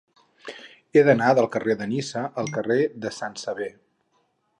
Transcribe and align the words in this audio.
He 0.99 1.03
d'anar 1.09 1.27
del 1.39 1.47
carrer 1.55 1.75
de 1.81 1.87
Niça 1.91 2.23
al 2.45 2.49
carrer 2.55 2.79
de 3.05 3.13
Sant 3.19 3.37
Sever. 3.43 3.69